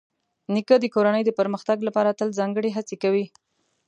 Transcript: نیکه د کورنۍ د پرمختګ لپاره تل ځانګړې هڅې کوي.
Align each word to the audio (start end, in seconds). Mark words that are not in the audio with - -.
نیکه 0.53 0.75
د 0.81 0.85
کورنۍ 0.93 1.23
د 1.25 1.31
پرمختګ 1.39 1.77
لپاره 1.87 2.17
تل 2.19 2.29
ځانګړې 2.39 2.69
هڅې 2.77 2.95
کوي. 3.03 3.25